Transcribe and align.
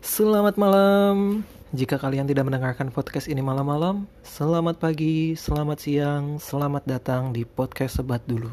Selamat 0.00 0.56
malam. 0.56 1.44
Jika 1.76 2.00
kalian 2.00 2.24
tidak 2.24 2.48
mendengarkan 2.48 2.88
podcast 2.88 3.28
ini 3.28 3.44
malam-malam, 3.44 4.08
selamat 4.24 4.80
pagi, 4.80 5.36
selamat 5.36 5.76
siang, 5.76 6.24
selamat 6.40 6.88
datang 6.88 7.36
di 7.36 7.44
podcast 7.44 8.00
Sebat 8.00 8.24
dulu. 8.24 8.48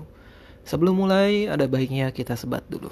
Sebelum 0.68 1.00
mulai, 1.00 1.48
ada 1.48 1.64
baiknya 1.64 2.12
kita 2.12 2.36
sebat 2.36 2.68
dulu. 2.68 2.92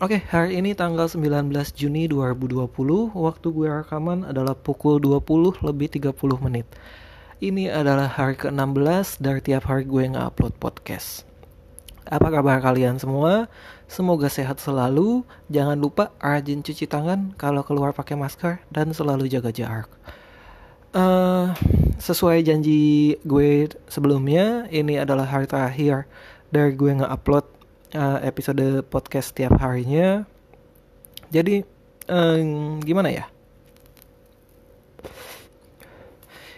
Oke, 0.00 0.24
hari 0.32 0.56
ini 0.56 0.72
tanggal 0.72 1.12
19 1.12 1.52
Juni 1.76 2.08
2020, 2.08 3.12
waktu 3.12 3.46
gue 3.52 3.68
rekaman 3.68 4.24
adalah 4.24 4.56
pukul 4.56 4.96
20 4.96 5.60
lebih 5.60 5.92
30 5.92 6.40
menit. 6.40 6.64
Ini 7.42 7.66
adalah 7.66 8.06
hari 8.06 8.38
ke-16 8.38 9.18
dari 9.18 9.42
tiap 9.42 9.66
hari 9.66 9.82
gue 9.82 10.06
nge-upload 10.06 10.54
podcast. 10.54 11.26
Apa 12.06 12.30
kabar 12.30 12.62
kalian 12.62 13.02
semua? 13.02 13.50
Semoga 13.90 14.30
sehat 14.30 14.62
selalu. 14.62 15.26
Jangan 15.50 15.74
lupa 15.74 16.14
rajin 16.22 16.62
cuci 16.62 16.86
tangan 16.86 17.34
kalau 17.34 17.66
keluar 17.66 17.90
pakai 17.90 18.14
masker 18.14 18.62
dan 18.70 18.94
selalu 18.94 19.26
jaga 19.26 19.50
jarak. 19.50 19.90
Uh, 20.94 21.50
sesuai 21.98 22.46
janji 22.46 23.18
gue 23.26 23.66
sebelumnya, 23.90 24.70
ini 24.70 25.02
adalah 25.02 25.26
hari 25.26 25.50
terakhir 25.50 26.06
dari 26.54 26.70
gue 26.78 27.02
nge-upload 27.02 27.50
uh, 27.98 28.22
episode 28.22 28.86
podcast 28.86 29.34
setiap 29.34 29.58
harinya. 29.58 30.22
Jadi 31.34 31.66
um, 32.06 32.78
gimana 32.78 33.10
ya? 33.10 33.26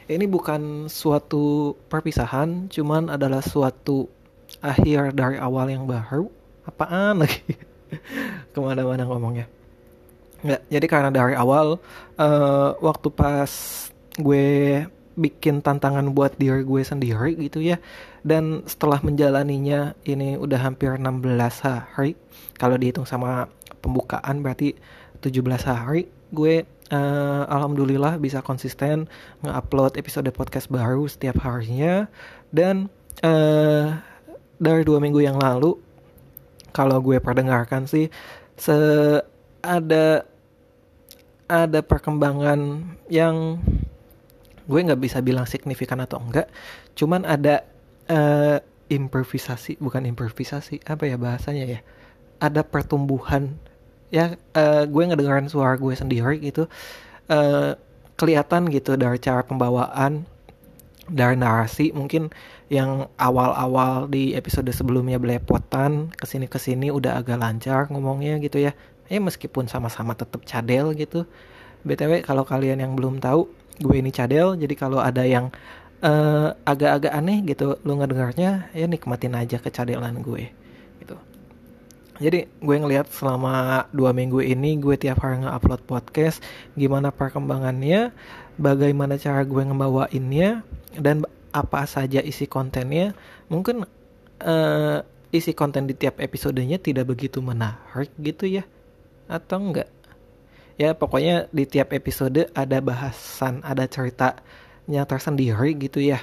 Ini 0.06 0.22
bukan 0.30 0.86
suatu 0.86 1.74
perpisahan, 1.90 2.70
cuman 2.70 3.10
adalah 3.10 3.42
suatu 3.42 4.06
akhir 4.62 5.18
dari 5.18 5.34
awal 5.34 5.66
yang 5.66 5.82
baru. 5.82 6.30
Apaan 6.62 7.26
lagi? 7.26 7.42
Ke 8.54 8.58
mana-mana 8.62 9.02
ngomongnya. 9.02 9.50
Nggak, 10.46 10.62
jadi 10.70 10.86
karena 10.86 11.10
dari 11.10 11.34
awal, 11.34 11.82
uh, 12.22 12.70
waktu 12.78 13.08
pas 13.10 13.50
gue 14.22 14.46
bikin 15.16 15.64
tantangan 15.64 16.12
buat 16.12 16.36
diri 16.36 16.62
gue 16.62 16.82
sendiri 16.84 17.40
gitu 17.40 17.64
ya 17.64 17.80
dan 18.20 18.68
setelah 18.68 19.00
menjalaninya 19.00 19.96
ini 20.04 20.36
udah 20.36 20.60
hampir 20.60 20.92
16 20.92 21.32
hari 21.64 22.12
kalau 22.60 22.76
dihitung 22.76 23.08
sama 23.08 23.48
pembukaan 23.80 24.44
berarti 24.44 24.76
17 25.24 25.40
hari 25.64 26.12
gue 26.36 26.68
uh, 26.92 27.42
alhamdulillah 27.48 28.20
bisa 28.20 28.44
konsisten 28.44 29.08
nge-upload 29.40 29.96
episode 29.96 30.28
podcast 30.36 30.68
baru 30.68 31.08
setiap 31.08 31.40
harinya. 31.40 32.12
Dan 32.52 32.92
uh, 33.24 33.96
dari 34.60 34.82
dua 34.84 35.00
minggu 35.00 35.24
yang 35.24 35.40
lalu 35.40 35.76
kalau 36.76 37.00
gue 37.00 37.16
perdengarkan 37.16 37.88
sih 37.88 38.12
se 38.56 38.76
ada 39.64 40.28
ada 41.46 41.80
perkembangan 41.80 42.84
yang 43.08 43.60
gue 44.66 44.80
nggak 44.82 45.00
bisa 45.00 45.22
bilang 45.22 45.46
signifikan 45.46 46.02
atau 46.02 46.18
enggak. 46.20 46.50
Cuman 46.98 47.22
ada 47.24 47.62
uh, 48.10 48.58
improvisasi 48.90 49.78
bukan 49.78 50.06
improvisasi 50.10 50.82
apa 50.84 51.06
ya 51.06 51.16
bahasanya 51.16 51.64
ya? 51.64 51.80
Ada 52.42 52.66
pertumbuhan 52.66 53.56
ya 54.10 54.38
uh, 54.54 54.84
gue 54.86 55.02
ngedengerin 55.02 55.50
suara 55.50 55.74
gue 55.74 55.94
sendiri 55.94 56.38
gitu 56.38 56.70
uh, 57.30 57.74
kelihatan 58.16 58.70
gitu 58.72 58.96
dari 58.96 59.20
cara 59.20 59.44
pembawaan 59.44 60.24
dari 61.06 61.38
narasi 61.38 61.94
mungkin 61.94 62.34
yang 62.66 63.06
awal-awal 63.14 64.10
di 64.10 64.34
episode 64.34 64.66
sebelumnya 64.74 65.22
belepotan 65.22 66.10
ke 66.10 66.26
sini 66.26 66.50
ke 66.50 66.58
sini 66.58 66.90
udah 66.90 67.22
agak 67.22 67.38
lancar 67.38 67.86
ngomongnya 67.94 68.42
gitu 68.42 68.58
ya. 68.58 68.74
Ya 69.06 69.22
meskipun 69.22 69.70
sama-sama 69.70 70.18
tetap 70.18 70.42
cadel 70.42 70.90
gitu. 70.98 71.30
Btw 71.86 72.26
kalau 72.26 72.42
kalian 72.42 72.82
yang 72.82 72.98
belum 72.98 73.22
tahu 73.22 73.46
gue 73.78 73.96
ini 74.02 74.10
cadel 74.10 74.58
jadi 74.58 74.74
kalau 74.74 74.98
ada 74.98 75.22
yang 75.22 75.54
uh, 76.02 76.50
agak-agak 76.66 77.12
aneh 77.14 77.46
gitu 77.46 77.78
lu 77.86 78.02
ngedengarnya 78.02 78.72
ya 78.74 78.86
nikmatin 78.90 79.36
aja 79.38 79.62
kecadelan 79.62 80.18
gue 80.24 80.50
jadi 82.16 82.48
gue 82.48 82.76
ngelihat 82.76 83.12
selama 83.12 83.86
dua 83.92 84.16
minggu 84.16 84.40
ini 84.40 84.80
gue 84.80 84.96
tiap 84.96 85.20
hari 85.20 85.44
nge-upload 85.44 85.82
podcast 85.84 86.40
gimana 86.72 87.12
perkembangannya 87.12 88.12
bagaimana 88.56 89.20
cara 89.20 89.44
gue 89.44 89.62
ngebawainnya 89.62 90.64
dan 90.96 91.24
apa 91.52 91.88
saja 91.88 92.20
isi 92.20 92.44
kontennya. 92.48 93.16
Mungkin 93.48 93.84
uh, 94.44 94.98
isi 95.32 95.52
konten 95.52 95.88
di 95.88 95.94
tiap 95.96 96.20
episodenya 96.20 96.80
tidak 96.80 97.08
begitu 97.12 97.40
menarik 97.40 98.12
gitu 98.20 98.48
ya 98.48 98.64
atau 99.28 99.60
enggak? 99.60 99.88
Ya 100.76 100.92
pokoknya 100.92 101.48
di 101.52 101.64
tiap 101.64 101.96
episode 101.96 102.52
ada 102.52 102.78
bahasan 102.84 103.64
ada 103.64 103.88
ceritanya 103.88 105.08
tersendiri 105.08 105.72
gitu 105.80 106.04
ya. 106.04 106.20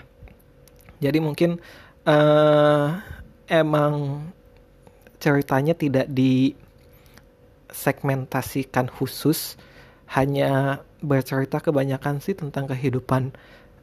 Jadi 1.01 1.17
mungkin 1.17 1.57
uh, 2.05 2.87
emang 3.49 4.25
ceritanya 5.23 5.71
tidak 5.71 6.11
di 6.11 6.51
segmentasikan 7.71 8.91
khusus 8.91 9.55
hanya 10.11 10.83
bercerita 10.99 11.63
kebanyakan 11.63 12.19
sih 12.19 12.35
tentang 12.35 12.67
kehidupan 12.67 13.31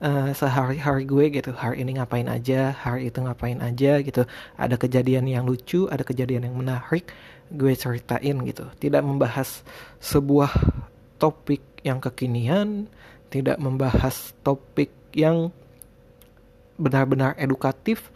uh, 0.04 0.30
sehari-hari 0.36 1.08
gue 1.08 1.40
gitu. 1.40 1.56
Hari 1.56 1.80
ini 1.80 1.96
ngapain 1.96 2.28
aja 2.28 2.76
hari 2.76 3.08
itu 3.08 3.24
ngapain 3.24 3.56
aja 3.64 4.04
gitu. 4.04 4.28
Ada 4.60 4.76
kejadian 4.76 5.24
yang 5.24 5.48
lucu 5.48 5.88
ada 5.88 6.04
kejadian 6.04 6.44
yang 6.44 6.56
menarik 6.60 7.08
gue 7.48 7.72
ceritain 7.72 8.36
gitu. 8.44 8.68
Tidak 8.76 9.00
membahas 9.00 9.64
sebuah 9.98 10.52
topik 11.16 11.64
yang 11.80 12.04
kekinian 12.04 12.84
tidak 13.30 13.62
membahas 13.62 14.34
topik 14.42 14.90
yang 15.14 15.54
benar-benar 16.76 17.38
edukatif 17.38 18.10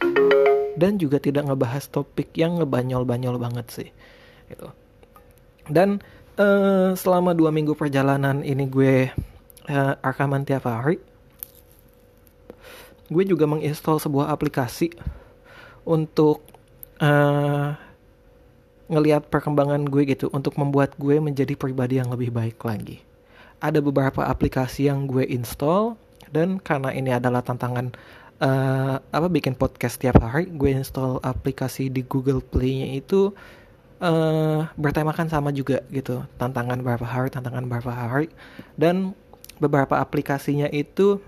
dan 0.74 0.98
juga 0.98 1.22
tidak 1.22 1.46
ngebahas 1.46 1.86
topik 1.90 2.34
yang 2.34 2.58
ngebanyol-banyol 2.58 3.38
banget 3.38 3.66
sih 3.70 3.90
gitu 4.50 4.68
dan 5.70 6.02
uh, 6.36 6.92
selama 6.98 7.32
dua 7.32 7.54
minggu 7.54 7.72
perjalanan 7.78 8.44
ini 8.44 8.64
gue 8.68 9.08
uh, 9.70 9.92
rekaman 10.02 10.44
tiap 10.44 10.66
hari 10.68 10.98
gue 13.08 13.24
juga 13.24 13.44
menginstal 13.44 14.00
sebuah 14.00 14.32
aplikasi 14.32 14.92
untuk 15.84 16.40
uh, 17.00 17.76
ngelihat 18.88 19.28
perkembangan 19.32 19.88
gue 19.88 20.04
gitu 20.08 20.28
untuk 20.32 20.56
membuat 20.60 20.96
gue 21.00 21.16
menjadi 21.20 21.56
pribadi 21.56 21.96
yang 22.00 22.12
lebih 22.12 22.28
baik 22.32 22.60
lagi. 22.64 23.00
Ada 23.60 23.80
beberapa 23.80 24.28
aplikasi 24.28 24.92
yang 24.92 25.08
gue 25.08 25.24
install 25.24 25.96
dan 26.28 26.60
karena 26.60 26.92
ini 26.92 27.14
adalah 27.16 27.40
tantangan 27.40 27.96
uh, 28.40 28.96
apa 28.98 29.26
bikin 29.30 29.54
podcast 29.54 30.00
tiap 30.00 30.22
hari, 30.22 30.50
gue 30.50 30.70
install 30.74 31.20
aplikasi 31.20 31.90
di 31.90 32.02
Google 32.06 32.40
Play-nya 32.40 32.98
itu 32.98 33.34
uh, 34.00 34.66
bertemakan 34.74 35.28
sama 35.28 35.52
juga 35.52 35.82
gitu. 35.90 36.24
Tantangan 36.40 36.80
berapa 36.80 37.06
hari, 37.06 37.28
tantangan 37.30 37.66
berapa 37.66 37.92
hari 37.92 38.30
dan 38.74 39.14
beberapa 39.58 39.98
aplikasinya 39.98 40.66
itu 40.72 41.22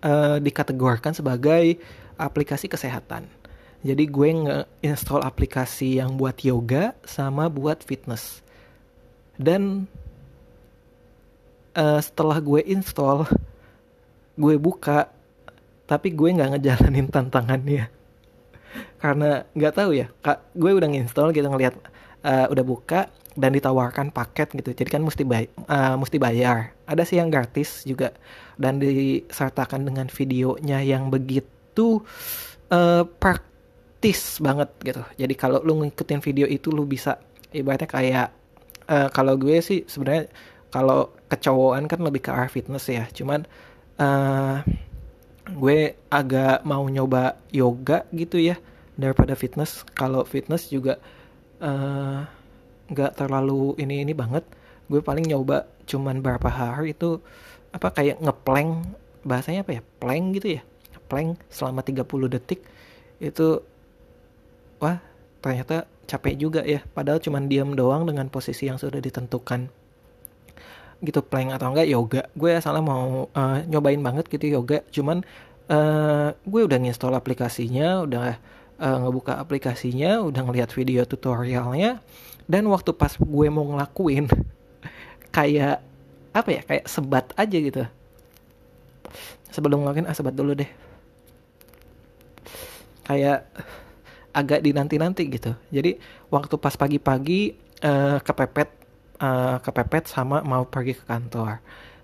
uh, 0.00 0.36
dikategorikan 0.40 1.12
sebagai 1.12 1.76
aplikasi 2.16 2.70
kesehatan 2.70 3.26
jadi 3.84 4.08
gue 4.08 4.30
nge-install 4.32 5.20
aplikasi 5.20 6.00
yang 6.00 6.16
buat 6.16 6.40
yoga 6.40 6.96
sama 7.04 7.52
buat 7.52 7.84
fitness. 7.84 8.40
Dan 9.36 9.84
uh, 11.76 12.00
setelah 12.00 12.40
gue 12.40 12.64
install, 12.64 13.28
gue 14.40 14.56
buka, 14.56 15.12
tapi 15.84 16.12
gue 16.12 16.28
nggak 16.32 16.58
ngejalanin 16.58 17.08
tantangannya. 17.12 17.84
Karena 18.98 19.44
nggak 19.52 19.74
tahu 19.76 19.90
ya, 19.94 20.10
kak, 20.24 20.56
gue 20.56 20.70
udah 20.74 20.88
nginstall 20.90 21.30
gitu 21.30 21.46
ngeliat 21.46 21.76
uh, 22.24 22.46
udah 22.50 22.64
buka 22.64 23.12
dan 23.34 23.50
ditawarkan 23.52 24.14
paket 24.14 24.54
gitu. 24.54 24.70
Jadi 24.72 24.90
kan 24.90 25.02
mesti 25.02 25.22
bay 25.26 25.50
uh, 25.68 25.94
mesti 25.98 26.16
bayar. 26.18 26.72
Ada 26.88 27.02
sih 27.04 27.18
yang 27.18 27.28
gratis 27.28 27.82
juga 27.84 28.14
dan 28.56 28.78
disertakan 28.78 29.84
dengan 29.84 30.06
videonya 30.08 30.80
yang 30.80 31.10
begitu 31.10 32.00
uh, 32.70 33.02
praktis 33.06 34.38
banget 34.38 34.70
gitu. 34.82 35.02
Jadi 35.18 35.34
kalau 35.34 35.60
lu 35.62 35.82
ngikutin 35.84 36.20
video 36.22 36.46
itu 36.48 36.70
lu 36.70 36.86
bisa 36.86 37.18
ibaratnya 37.50 37.90
kayak 37.90 38.28
uh, 38.88 39.08
kalau 39.10 39.34
gue 39.38 39.58
sih 39.60 39.82
sebenarnya 39.86 40.30
kalau 40.70 41.14
kecowokan 41.30 41.86
kan 41.86 42.00
lebih 42.02 42.22
ke 42.22 42.30
arah 42.30 42.50
fitness 42.50 42.90
ya. 42.90 43.06
Cuman 43.10 43.46
uh, 43.98 44.62
gue 45.52 45.98
agak 46.08 46.64
mau 46.64 46.84
nyoba 46.88 47.36
yoga 47.52 48.08
gitu 48.16 48.40
ya 48.40 48.56
daripada 48.96 49.36
fitness. 49.36 49.84
Kalau 49.92 50.24
fitness 50.24 50.72
juga 50.72 50.96
eh, 51.60 52.20
nggak 52.88 53.12
uh, 53.12 53.16
terlalu 53.16 53.76
ini 53.76 54.04
ini 54.04 54.16
banget. 54.16 54.44
Gue 54.88 55.04
paling 55.04 55.28
nyoba 55.28 55.68
cuman 55.84 56.24
berapa 56.24 56.48
hari 56.48 56.96
itu 56.96 57.20
apa 57.74 57.90
kayak 57.92 58.22
ngeplank 58.22 58.86
bahasanya 59.24 59.64
apa 59.66 59.80
ya 59.80 59.82
plank 60.00 60.24
gitu 60.40 60.60
ya 60.60 60.62
plank 61.08 61.40
selama 61.48 61.80
30 61.82 62.06
detik 62.32 62.60
itu 63.18 63.60
wah 64.78 65.00
ternyata 65.40 65.88
capek 66.04 66.34
juga 66.36 66.60
ya 66.62 66.84
padahal 66.92 67.20
cuma 67.20 67.40
diam 67.40 67.72
doang 67.72 68.04
dengan 68.04 68.28
posisi 68.28 68.68
yang 68.68 68.76
sudah 68.76 69.00
ditentukan 69.00 69.72
gitu 71.06 71.20
plank 71.20 71.54
atau 71.54 71.72
enggak 71.72 71.88
yoga. 71.88 72.22
Gue 72.32 72.56
asalnya 72.56 72.84
mau 72.84 73.28
uh, 73.30 73.58
nyobain 73.68 74.00
banget 74.00 74.28
gitu 74.28 74.60
yoga. 74.60 74.82
Cuman 74.90 75.22
uh, 75.68 76.32
gue 76.34 76.60
udah 76.64 76.78
nginstall 76.80 77.14
aplikasinya 77.14 78.04
udah 78.04 78.36
uh, 78.80 78.96
ngebuka 79.04 79.38
aplikasinya 79.38 80.24
udah 80.24 80.40
ngeliat 80.44 80.70
video 80.72 81.04
tutorialnya. 81.04 82.00
Dan 82.44 82.68
waktu 82.68 82.92
pas 82.92 83.16
gue 83.16 83.46
mau 83.48 83.64
ngelakuin 83.64 84.28
kayak 85.36 85.80
apa 86.34 86.48
ya 86.50 86.62
kayak 86.66 86.84
sebat 86.90 87.30
aja 87.38 87.56
gitu. 87.56 87.82
Sebelum 89.54 89.86
ngelakuin 89.86 90.08
ah 90.10 90.16
sebat 90.16 90.34
dulu 90.34 90.52
deh. 90.58 90.70
Kayak 93.04 93.46
agak 94.34 94.60
dinanti-nanti 94.66 95.30
gitu. 95.30 95.54
Jadi 95.70 95.96
waktu 96.28 96.58
pas 96.58 96.74
pagi-pagi 96.74 97.54
uh, 97.86 98.18
kepepet 98.18 98.83
uh, 99.20 99.58
kepepet 99.62 100.10
sama 100.10 100.40
mau 100.42 100.66
pergi 100.66 100.96
ke 100.98 101.04
kantor. 101.06 101.60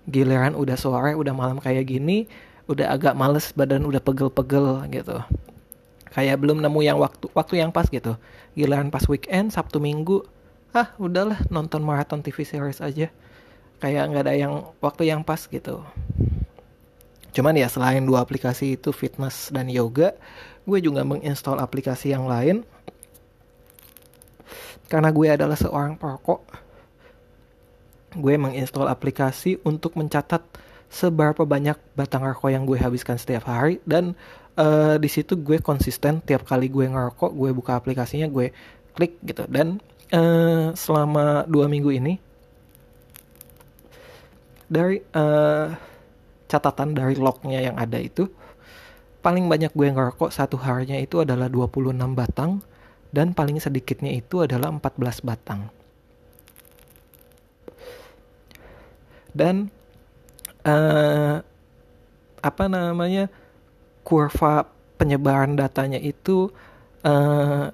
Giliran 0.07 0.57
udah 0.57 0.77
sore, 0.77 1.13
udah 1.15 1.33
malam 1.35 1.57
kayak 1.61 1.87
gini, 1.87 2.25
udah 2.67 2.93
agak 2.93 3.13
males 3.15 3.51
badan 3.55 3.87
udah 3.87 4.01
pegel-pegel 4.03 4.85
gitu. 4.91 5.17
Kayak 6.11 6.43
belum 6.43 6.59
nemu 6.59 6.79
yang 6.83 6.97
waktu 6.99 7.31
waktu 7.31 7.63
yang 7.63 7.71
pas 7.71 7.87
gitu. 7.87 8.19
Giliran 8.53 8.91
pas 8.91 9.03
weekend, 9.07 9.55
Sabtu 9.55 9.79
Minggu, 9.79 10.27
ah 10.75 10.91
udahlah 10.99 11.39
nonton 11.47 11.83
maraton 11.83 12.19
TV 12.19 12.43
series 12.43 12.83
aja. 12.83 13.07
Kayak 13.81 14.03
nggak 14.11 14.23
ada 14.27 14.33
yang 14.35 14.53
waktu 14.83 15.09
yang 15.09 15.23
pas 15.23 15.39
gitu. 15.47 15.81
Cuman 17.31 17.55
ya 17.55 17.71
selain 17.71 18.03
dua 18.03 18.27
aplikasi 18.27 18.75
itu 18.75 18.91
fitness 18.91 19.47
dan 19.55 19.71
yoga, 19.71 20.11
gue 20.67 20.79
juga 20.83 21.01
menginstal 21.07 21.57
aplikasi 21.57 22.11
yang 22.11 22.27
lain 22.27 22.67
karena 24.91 25.07
gue 25.07 25.27
adalah 25.31 25.55
seorang 25.55 25.95
perokok 25.95 26.43
gue 28.15 28.35
menginstal 28.35 28.87
aplikasi 28.91 29.61
untuk 29.63 29.95
mencatat 29.95 30.43
seberapa 30.91 31.47
banyak 31.47 31.79
batang 31.95 32.27
rokok 32.27 32.51
yang 32.51 32.67
gue 32.67 32.75
habiskan 32.75 33.15
setiap 33.15 33.47
hari 33.47 33.79
dan 33.87 34.11
uh, 34.59 34.99
di 34.99 35.07
situ 35.07 35.39
gue 35.39 35.63
konsisten 35.63 36.19
tiap 36.19 36.43
kali 36.43 36.67
gue 36.67 36.83
ngerokok 36.83 37.31
gue 37.31 37.49
buka 37.55 37.79
aplikasinya 37.79 38.27
gue 38.27 38.51
klik 38.91 39.15
gitu 39.23 39.47
dan 39.47 39.79
uh, 40.11 40.75
selama 40.75 41.47
dua 41.47 41.71
minggu 41.71 41.95
ini 41.95 42.19
dari 44.67 44.99
uh, 45.15 45.71
catatan 46.51 46.91
dari 46.91 47.15
lognya 47.15 47.63
yang 47.63 47.79
ada 47.79 47.95
itu 47.95 48.27
paling 49.23 49.47
banyak 49.47 49.71
gue 49.71 49.87
ngerokok 49.87 50.33
satu 50.33 50.59
harinya 50.59 50.99
itu 50.99 51.23
adalah 51.23 51.47
26 51.47 51.95
batang 52.11 52.59
dan 53.11 53.31
paling 53.35 53.59
sedikitnya 53.59 54.11
itu 54.15 54.43
adalah 54.43 54.71
14 54.71 55.27
batang. 55.27 55.80
Dan 59.31 59.71
uh, 60.67 61.41
apa 62.41 62.63
namanya 62.65 63.29
kurva 64.01 64.65
penyebaran 64.97 65.57
datanya 65.57 66.01
itu 66.01 66.49
uh, 67.05 67.69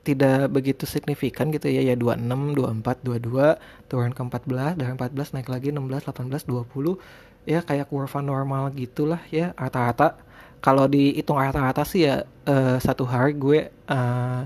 tidak 0.00 0.48
begitu 0.48 0.88
signifikan 0.88 1.52
gitu 1.52 1.68
ya. 1.68 1.84
Ya 1.84 1.96
26, 1.96 2.56
24, 2.56 3.04
22 3.04 3.60
turun 3.88 4.12
ke 4.16 4.22
14 4.22 4.80
dari 4.80 4.90
14 4.96 5.34
naik 5.36 5.48
lagi 5.52 5.68
16, 5.72 6.08
18, 6.08 6.48
20 6.48 7.48
ya 7.48 7.64
kayak 7.64 7.88
kurva 7.88 8.20
normal 8.20 8.72
gitulah 8.76 9.20
ya 9.32 9.52
rata-rata. 9.56 10.16
Kalau 10.60 10.84
dihitung 10.84 11.40
rata-rata 11.40 11.88
sih 11.88 12.04
ya 12.04 12.28
uh, 12.44 12.76
satu 12.76 13.08
hari 13.08 13.32
gue 13.32 13.72
uh, 13.88 14.44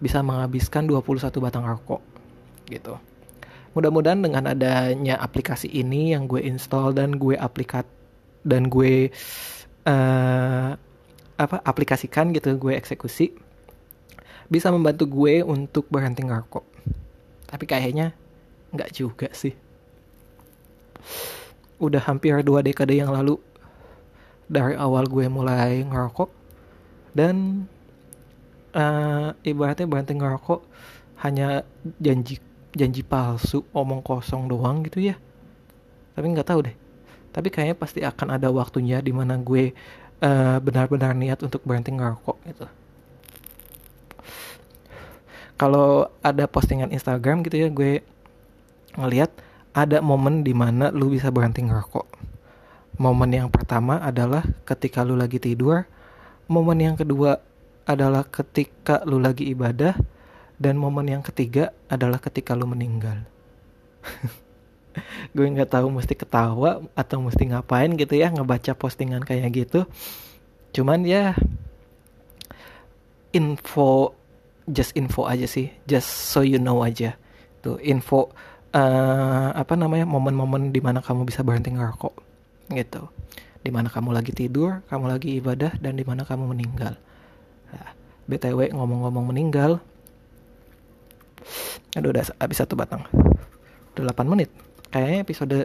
bisa 0.00 0.24
menghabiskan 0.24 0.88
21 0.88 1.28
batang 1.36 1.64
rokok 1.68 2.00
gitu. 2.68 2.96
Mudah-mudahan 3.70 4.18
dengan 4.18 4.50
adanya 4.50 5.14
aplikasi 5.22 5.70
ini 5.70 6.10
yang 6.10 6.26
gue 6.26 6.42
install 6.42 6.90
dan 6.90 7.14
gue 7.14 7.38
aplikat 7.38 7.86
dan 8.42 8.66
gue 8.66 9.14
uh, 9.86 10.70
apa 11.40 11.56
aplikasikan 11.64 12.34
gitu 12.34 12.58
gue 12.58 12.74
eksekusi 12.74 13.32
bisa 14.50 14.74
membantu 14.74 15.06
gue 15.06 15.46
untuk 15.46 15.86
berhenti 15.86 16.26
ngerokok. 16.26 16.66
Tapi 17.46 17.64
kayaknya 17.64 18.10
nggak 18.74 18.90
juga 18.90 19.30
sih. 19.30 19.54
Udah 21.78 22.02
hampir 22.02 22.42
dua 22.42 22.60
dekade 22.66 22.98
yang 22.98 23.14
lalu 23.14 23.38
dari 24.50 24.74
awal 24.74 25.06
gue 25.06 25.30
mulai 25.30 25.86
ngerokok 25.86 26.30
dan 27.14 27.64
uh, 28.74 29.30
ibaratnya 29.46 29.86
berhenti 29.86 30.18
ngerokok 30.18 30.60
hanya 31.22 31.62
janji 32.02 32.42
janji 32.74 33.02
palsu 33.02 33.66
omong 33.74 34.02
kosong 34.04 34.46
doang 34.46 34.86
gitu 34.86 35.02
ya 35.02 35.16
tapi 36.14 36.26
nggak 36.30 36.48
tahu 36.48 36.60
deh 36.70 36.76
tapi 37.30 37.48
kayaknya 37.50 37.76
pasti 37.78 38.00
akan 38.02 38.38
ada 38.38 38.50
waktunya 38.50 38.98
di 38.98 39.14
mana 39.14 39.38
gue 39.38 39.74
uh, 40.22 40.58
benar-benar 40.62 41.14
niat 41.14 41.38
untuk 41.42 41.62
berhenti 41.62 41.94
ngerokok 41.94 42.36
gitu 42.50 42.66
kalau 45.60 46.08
ada 46.24 46.48
postingan 46.48 46.94
Instagram 46.94 47.42
gitu 47.46 47.56
ya 47.56 47.68
gue 47.70 48.02
ngelihat 48.98 49.30
ada 49.70 50.02
momen 50.02 50.42
di 50.42 50.50
mana 50.54 50.90
lu 50.90 51.14
bisa 51.14 51.30
berhenti 51.30 51.62
ngerokok 51.62 52.20
Momen 53.00 53.32
yang 53.32 53.48
pertama 53.48 53.96
adalah 53.96 54.44
ketika 54.68 55.00
lu 55.00 55.16
lagi 55.16 55.40
tidur. 55.40 55.88
Momen 56.52 56.84
yang 56.84 57.00
kedua 57.00 57.40
adalah 57.88 58.28
ketika 58.28 59.00
lu 59.08 59.16
lagi 59.16 59.48
ibadah. 59.48 59.96
Dan 60.60 60.76
momen 60.76 61.08
yang 61.08 61.24
ketiga 61.24 61.72
adalah 61.88 62.20
ketika 62.20 62.52
lu 62.52 62.68
meninggal. 62.68 63.24
gue 65.36 65.46
nggak 65.46 65.70
tahu 65.70 65.86
mesti 65.88 66.18
ketawa 66.18 66.82
atau 66.98 67.22
mesti 67.22 67.46
ngapain 67.48 67.94
gitu 67.94 68.18
ya 68.18 68.28
ngebaca 68.28 68.76
postingan 68.76 69.24
kayak 69.24 69.48
gitu. 69.56 69.88
Cuman 70.76 71.08
ya 71.08 71.32
info 73.32 74.12
just 74.68 74.92
info 74.92 75.24
aja 75.24 75.48
sih, 75.48 75.72
just 75.88 76.06
so 76.06 76.44
you 76.44 76.60
know 76.60 76.84
aja. 76.84 77.16
Tuh 77.64 77.80
info 77.80 78.28
uh, 78.74 79.48
apa 79.54 79.74
namanya 79.74 80.06
momen-momen 80.06 80.70
di 80.70 80.80
mana 80.82 81.02
kamu 81.02 81.26
bisa 81.26 81.42
berhenti 81.42 81.74
ngerokok 81.74 82.14
gitu 82.74 83.10
di 83.60 83.70
mana 83.70 83.92
kamu 83.92 84.14
lagi 84.14 84.32
tidur 84.32 84.80
kamu 84.88 85.04
lagi 85.10 85.36
ibadah 85.36 85.76
dan 85.82 85.98
di 85.98 86.04
mana 86.06 86.24
kamu 86.24 86.54
meninggal 86.54 86.96
nah, 87.68 87.90
btw 88.30 88.72
ngomong-ngomong 88.72 89.34
meninggal 89.34 89.82
aduh 91.96 92.10
udah 92.14 92.24
habis 92.38 92.58
satu 92.58 92.78
batang. 92.78 93.02
Udah 93.96 94.14
8 94.14 94.26
menit. 94.30 94.50
Kayaknya 94.90 95.18
episode 95.22 95.58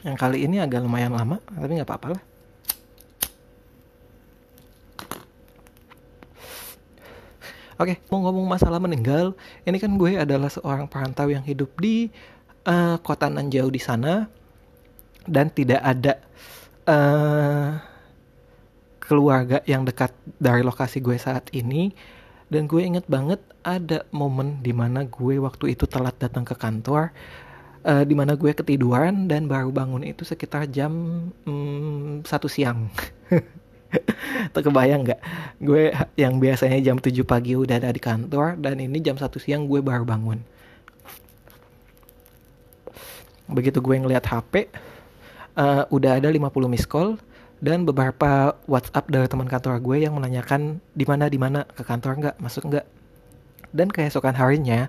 yang 0.00 0.16
kali 0.16 0.48
ini 0.48 0.56
agak 0.60 0.80
lumayan 0.80 1.12
lama 1.12 1.40
tapi 1.48 1.76
nggak 1.76 1.88
apa-apa 1.88 2.08
lah. 2.16 2.22
Oke, 7.80 7.96
mau 8.12 8.20
ngomong 8.20 8.44
masalah 8.44 8.76
meninggal, 8.76 9.32
ini 9.64 9.80
kan 9.80 9.96
gue 9.96 10.12
adalah 10.20 10.52
seorang 10.52 10.84
perantau 10.84 11.32
yang 11.32 11.40
hidup 11.40 11.72
di 11.80 12.12
uh, 12.68 13.00
kota 13.00 13.32
nan 13.32 13.48
jauh 13.48 13.72
di 13.72 13.80
sana 13.80 14.28
dan 15.24 15.48
tidak 15.48 15.80
ada 15.80 16.20
uh, 16.84 17.80
keluarga 19.00 19.64
yang 19.64 19.88
dekat 19.88 20.12
dari 20.36 20.60
lokasi 20.60 21.00
gue 21.00 21.16
saat 21.16 21.48
ini 21.56 21.88
dan 22.50 22.66
gue 22.66 22.82
inget 22.82 23.06
banget 23.06 23.38
ada 23.62 24.02
momen 24.10 24.58
di 24.58 24.74
mana 24.74 25.06
gue 25.06 25.38
waktu 25.38 25.78
itu 25.78 25.86
telat 25.86 26.18
datang 26.18 26.42
ke 26.42 26.58
kantor 26.58 27.14
uh, 27.86 28.04
di 28.04 28.14
mana 28.18 28.34
gue 28.34 28.52
ketiduran 28.52 29.30
dan 29.30 29.46
baru 29.46 29.70
bangun 29.70 30.04
itu 30.04 30.26
sekitar 30.26 30.66
jam 30.68 30.92
um, 31.46 32.20
satu 32.26 32.50
siang. 32.50 32.90
Terkebayang 34.54 35.02
nggak? 35.02 35.20
Gue 35.62 35.90
yang 36.14 36.38
biasanya 36.38 36.78
jam 36.82 36.98
7 36.98 37.10
pagi 37.26 37.58
udah 37.58 37.78
ada 37.82 37.90
di 37.90 38.02
kantor 38.02 38.58
dan 38.58 38.78
ini 38.78 39.02
jam 39.02 39.18
satu 39.18 39.42
siang 39.42 39.66
gue 39.66 39.82
baru 39.82 40.06
bangun. 40.06 40.38
Begitu 43.50 43.82
gue 43.82 43.96
ngeliat 43.98 44.26
HP 44.26 44.70
uh, 45.58 45.86
udah 45.90 46.22
ada 46.22 46.30
50 46.30 46.70
miss 46.70 46.86
call 46.86 47.18
dan 47.60 47.84
beberapa 47.84 48.56
WhatsApp 48.64 49.12
dari 49.12 49.28
teman 49.28 49.44
kantor 49.44 49.84
gue 49.84 50.08
yang 50.08 50.16
menanyakan 50.16 50.80
di 50.96 51.04
mana 51.04 51.28
di 51.28 51.36
mana? 51.36 51.68
Ke 51.68 51.84
kantor 51.84 52.16
nggak? 52.16 52.36
Masuk 52.40 52.72
nggak? 52.72 52.88
Dan 53.70 53.92
keesokan 53.92 54.34
harinya 54.34 54.88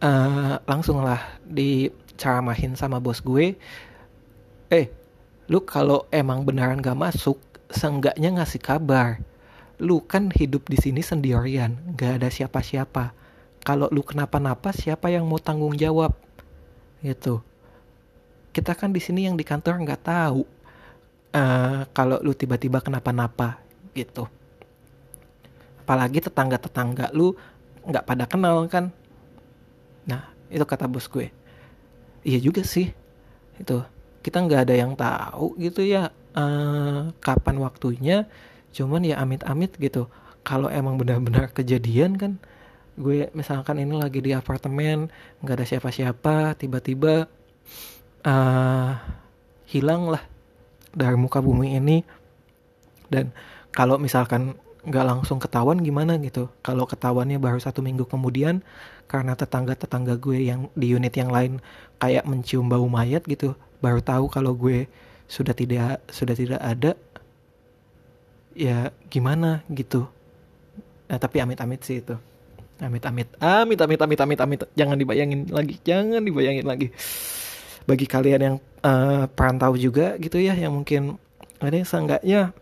uh, 0.00 0.58
langsung 0.64 1.04
lah 1.04 1.20
diceramahin 1.44 2.74
sama 2.74 2.98
bos 2.98 3.20
gue 3.20 3.54
eh 4.72 4.86
lu 5.50 5.60
kalau 5.66 6.08
emang 6.14 6.46
beneran 6.46 6.78
gak 6.78 6.94
masuk 6.94 7.36
seenggaknya 7.70 8.38
ngasih 8.38 8.62
kabar. 8.62 9.18
Lu 9.82 9.98
kan 10.04 10.30
hidup 10.30 10.70
di 10.70 10.78
sini 10.78 11.02
sendirian 11.02 11.74
gak 11.98 12.22
ada 12.22 12.28
siapa-siapa. 12.30 13.12
Kalau 13.60 13.90
lu 13.92 14.00
kenapa-napa 14.06 14.70
siapa 14.70 15.10
yang 15.10 15.26
mau 15.26 15.42
tanggung 15.42 15.74
jawab? 15.74 16.14
Gitu. 17.02 17.42
Kita 18.54 18.78
kan 18.78 18.94
di 18.94 19.02
sini 19.02 19.26
yang 19.26 19.34
di 19.34 19.42
kantor 19.42 19.82
nggak 19.82 20.06
tahu 20.06 20.42
uh, 21.34 21.86
kalau 21.94 22.18
lu 22.22 22.34
tiba-tiba 22.34 22.82
kenapa-napa 22.82 23.62
gitu. 23.94 24.26
Apalagi 25.82 26.22
tetangga-tetangga 26.22 27.10
lu 27.10 27.34
nggak 27.86 28.04
pada 28.06 28.24
kenal 28.26 28.66
kan. 28.70 28.94
Nah 30.06 30.30
itu 30.50 30.62
kata 30.62 30.86
bos 30.86 31.10
gue. 31.10 31.30
Iya 32.22 32.38
juga 32.38 32.62
sih. 32.62 32.92
Itu 33.58 33.82
kita 34.20 34.44
nggak 34.44 34.60
ada 34.68 34.74
yang 34.76 34.92
tahu 34.94 35.56
gitu 35.58 35.82
ya 35.82 36.14
uh, 36.36 37.10
kapan 37.18 37.56
waktunya. 37.58 38.30
Cuman 38.70 39.02
ya 39.02 39.18
amit-amit 39.18 39.74
gitu. 39.78 40.06
Kalau 40.46 40.70
emang 40.72 40.96
benar-benar 40.96 41.52
kejadian 41.52 42.16
kan 42.16 42.32
gue 43.00 43.32
misalkan 43.32 43.80
ini 43.80 43.96
lagi 43.96 44.20
di 44.20 44.36
apartemen 44.36 45.08
nggak 45.40 45.56
ada 45.56 45.64
siapa-siapa 45.64 46.52
tiba-tiba 46.60 47.24
uh, 48.28 48.92
hilang 49.64 50.12
lah 50.12 50.20
dari 50.94 51.16
muka 51.16 51.42
bumi 51.42 51.76
ini. 51.78 52.02
Dan 53.10 53.34
kalau 53.74 53.98
misalkan 53.98 54.54
nggak 54.80 55.04
langsung 55.04 55.36
ketahuan 55.36 55.80
gimana 55.84 56.16
gitu. 56.22 56.48
Kalau 56.64 56.88
ketahuannya 56.88 57.36
baru 57.36 57.60
satu 57.60 57.84
minggu 57.84 58.08
kemudian 58.08 58.64
karena 59.10 59.34
tetangga-tetangga 59.36 60.16
gue 60.16 60.38
yang 60.46 60.70
di 60.72 60.94
unit 60.94 61.12
yang 61.12 61.28
lain 61.28 61.58
kayak 61.98 62.24
mencium 62.24 62.70
bau 62.70 62.86
mayat 62.86 63.26
gitu 63.26 63.58
baru 63.82 63.98
tahu 64.00 64.30
kalau 64.30 64.54
gue 64.54 64.86
sudah 65.26 65.50
tidak 65.50 65.98
sudah 66.08 66.34
tidak 66.38 66.60
ada 66.62 66.94
ya 68.54 68.94
gimana 69.12 69.66
gitu. 69.68 70.06
Nah, 71.10 71.18
tapi 71.18 71.42
amit-amit 71.42 71.82
sih 71.82 72.00
itu. 72.00 72.16
Amit-amit 72.80 73.28
amit 73.36 73.76
amit 73.76 74.00
amit 74.00 74.20
amit 74.24 74.40
amit 74.40 74.60
jangan 74.72 74.96
dibayangin 74.96 75.52
lagi 75.52 75.76
jangan 75.84 76.24
dibayangin 76.24 76.64
lagi 76.64 76.88
bagi 77.84 78.06
kalian 78.08 78.40
yang 78.40 78.56
uh, 78.84 79.24
perantau 79.30 79.76
juga 79.76 80.16
gitu 80.20 80.40
ya 80.40 80.56
yang 80.56 80.76
mungkin 80.76 81.16
ada 81.60 81.76
seenggaknya 81.84 82.52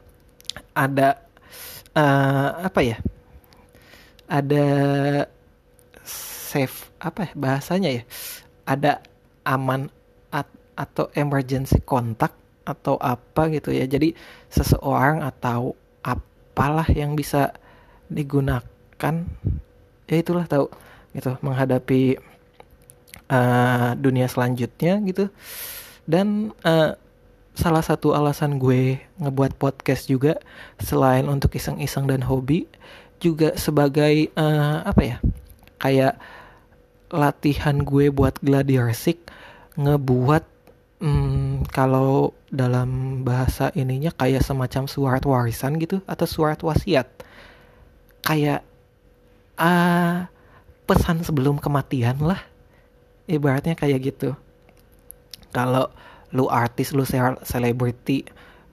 ada 0.74 1.22
uh, 1.94 2.66
apa 2.66 2.80
ya 2.82 2.96
ada 4.28 4.66
safe 6.48 6.90
apa 6.98 7.30
ya 7.30 7.32
bahasanya 7.38 7.90
ya 8.00 8.02
ada 8.68 9.00
aman 9.48 9.88
at, 10.28 10.44
atau 10.76 11.08
emergency 11.16 11.80
kontak 11.80 12.36
atau 12.68 13.00
apa 13.00 13.48
gitu 13.48 13.72
ya. 13.72 13.88
Jadi 13.88 14.12
seseorang 14.52 15.24
atau 15.24 15.72
apalah 16.04 16.84
yang 16.92 17.16
bisa 17.16 17.56
digunakan 18.12 19.14
ya 20.08 20.16
itulah 20.16 20.44
tahu 20.44 20.68
gitu 21.16 21.40
menghadapi 21.40 22.20
uh, 23.30 23.94
dunia 23.96 24.26
selanjutnya 24.26 25.00
gitu. 25.04 25.28
Dan 26.08 26.56
uh, 26.64 26.96
salah 27.58 27.82
satu 27.82 28.14
alasan 28.14 28.56
gue 28.62 29.02
ngebuat 29.18 29.58
podcast 29.58 30.06
juga 30.06 30.38
selain 30.78 31.26
untuk 31.26 31.58
iseng-iseng 31.58 32.06
dan 32.06 32.22
hobi 32.22 32.70
juga 33.18 33.58
sebagai 33.58 34.30
uh, 34.38 34.86
apa 34.86 35.02
ya 35.02 35.16
kayak 35.82 36.14
latihan 37.10 37.82
gue 37.82 38.14
buat 38.14 38.38
gladiresik 38.38 39.26
ngebuat 39.74 40.44
um, 41.02 41.66
kalau 41.70 42.34
dalam 42.50 43.22
bahasa 43.26 43.74
ininya 43.74 44.14
kayak 44.14 44.42
semacam 44.44 44.84
surat 44.86 45.22
warisan 45.26 45.78
gitu 45.82 46.02
atau 46.04 46.26
surat 46.26 46.58
wasiat. 46.62 47.06
Kayak 48.22 48.66
uh, 49.56 50.26
pesan 50.84 51.22
sebelum 51.24 51.62
kematian 51.62 52.20
lah 52.22 52.40
ibaratnya 53.28 53.76
kayak 53.76 54.00
gitu. 54.10 54.34
Kalau 55.52 55.92
lu 56.32 56.48
artis 56.48 56.92
lu 56.92 57.04
selebriti 57.44 58.24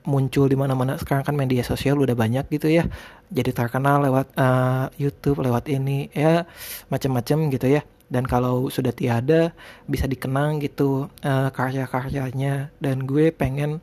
muncul 0.06 0.46
di 0.46 0.54
mana-mana 0.54 0.94
sekarang 0.96 1.26
kan 1.26 1.36
media 1.36 1.66
sosial 1.66 2.00
udah 2.00 2.16
banyak 2.16 2.46
gitu 2.48 2.72
ya. 2.72 2.88
Jadi 3.28 3.50
terkenal 3.52 4.06
lewat 4.06 4.32
uh, 4.38 4.86
YouTube 4.96 5.42
lewat 5.42 5.68
ini 5.68 6.08
ya 6.16 6.48
macam-macam 6.88 7.52
gitu 7.52 7.66
ya. 7.68 7.82
Dan 8.06 8.22
kalau 8.22 8.70
sudah 8.70 8.94
tiada 8.94 9.50
bisa 9.90 10.06
dikenang 10.06 10.62
gitu 10.62 11.10
uh, 11.26 11.48
karya-karyanya. 11.50 12.70
Dan 12.78 13.04
gue 13.04 13.34
pengen 13.34 13.82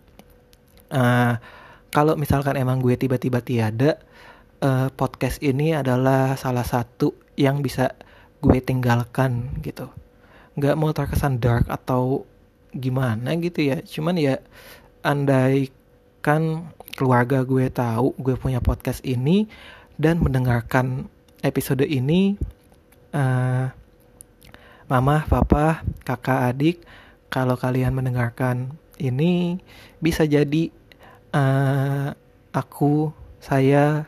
uh, 0.95 1.35
kalau 1.91 2.15
misalkan 2.15 2.55
emang 2.55 2.79
gue 2.79 2.95
tiba-tiba 2.95 3.43
tiada 3.43 3.99
uh, 4.63 4.87
podcast 4.95 5.43
ini 5.43 5.75
adalah 5.75 6.39
salah 6.39 6.65
satu 6.65 7.13
yang 7.35 7.59
bisa 7.59 7.93
gue 8.39 8.59
tinggalkan 8.63 9.59
gitu 9.59 9.91
nggak 10.57 10.77
mau 10.77 10.93
terkesan 10.93 11.41
dark 11.41 11.65
atau 11.69 12.25
gimana 12.74 13.33
gitu 13.38 13.65
ya. 13.65 13.81
Cuman 13.81 14.17
ya 14.17 14.41
andai 15.05 15.69
kan 16.24 16.72
keluarga 16.93 17.43
gue 17.43 17.67
tahu 17.67 18.15
gue 18.22 18.36
punya 18.38 18.63
podcast 18.63 19.01
ini 19.03 19.50
dan 19.98 20.22
mendengarkan 20.22 21.10
episode 21.43 21.83
ini 21.83 22.39
uh, 23.12 23.67
mama 24.88 25.25
papa 25.25 25.81
kakak 26.05 26.39
adik 26.53 26.77
kalau 27.33 27.57
kalian 27.57 27.98
mendengarkan 27.98 28.77
ini 29.01 29.57
bisa 29.98 30.24
jadi 30.24 30.69
uh, 31.33 32.13
aku 32.53 33.10
saya 33.41 34.07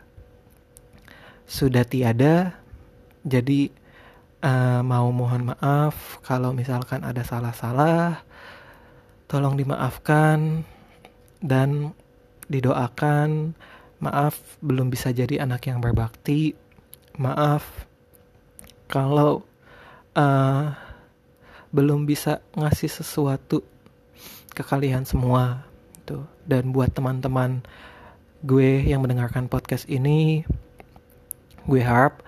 sudah 1.50 1.84
tiada. 1.86 2.56
Jadi 3.26 3.74
uh, 4.42 4.82
mau 4.84 5.08
mohon 5.14 5.56
maaf 5.56 6.20
kalau 6.26 6.52
misalkan 6.52 7.06
ada 7.06 7.24
salah-salah 7.24 8.26
Tolong 9.26 9.58
dimaafkan 9.58 10.62
dan 11.42 11.98
didoakan. 12.46 13.58
Maaf 13.98 14.38
belum 14.62 14.94
bisa 14.94 15.10
jadi 15.10 15.42
anak 15.42 15.66
yang 15.66 15.82
berbakti. 15.82 16.54
Maaf 17.18 17.90
kalau 18.86 19.42
uh, 20.14 20.78
belum 21.74 22.06
bisa 22.06 22.46
ngasih 22.54 23.02
sesuatu 23.02 23.66
ke 24.54 24.62
kalian 24.62 25.10
semua. 25.10 25.66
Tuh. 26.06 26.30
Dan 26.46 26.70
buat 26.70 26.94
teman-teman 26.94 27.66
gue 28.46 28.86
yang 28.86 29.02
mendengarkan 29.02 29.50
podcast 29.50 29.90
ini, 29.90 30.46
gue 31.66 31.82
harap 31.82 32.22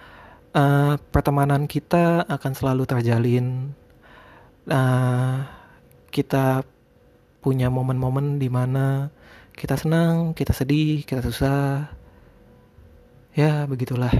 uh, 0.58 0.94
pertemanan 1.14 1.70
kita 1.70 2.26
akan 2.26 2.52
selalu 2.58 2.84
terjalin. 2.90 3.72
Uh, 4.68 5.46
kita 6.10 6.66
punya 7.40 7.70
momen-momen 7.70 8.42
di 8.42 8.50
mana 8.50 9.14
kita 9.54 9.78
senang, 9.78 10.34
kita 10.34 10.52
sedih, 10.52 11.06
kita 11.06 11.22
susah. 11.22 11.88
Ya, 13.38 13.70
begitulah. 13.70 14.12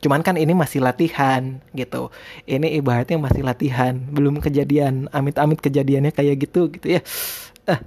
Cuman 0.00 0.24
kan 0.24 0.40
ini 0.40 0.56
masih 0.56 0.80
latihan 0.80 1.60
gitu. 1.76 2.08
Ini 2.48 2.80
ibaratnya 2.80 3.20
masih 3.20 3.44
latihan, 3.44 4.00
belum 4.00 4.40
kejadian. 4.40 5.12
Amit-amit 5.12 5.60
kejadiannya 5.60 6.10
kayak 6.16 6.48
gitu 6.48 6.72
gitu 6.72 6.96
ya. 6.96 7.04
Uh, 7.68 7.80